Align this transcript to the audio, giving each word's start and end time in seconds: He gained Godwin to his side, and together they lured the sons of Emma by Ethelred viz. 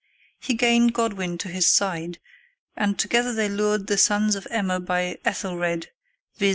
He 0.39 0.55
gained 0.55 0.95
Godwin 0.95 1.37
to 1.37 1.47
his 1.47 1.67
side, 1.67 2.17
and 2.75 2.97
together 2.97 3.33
they 3.35 3.47
lured 3.47 3.85
the 3.85 3.99
sons 3.99 4.33
of 4.35 4.47
Emma 4.49 4.79
by 4.79 5.19
Ethelred 5.23 5.91
viz. 6.39 6.49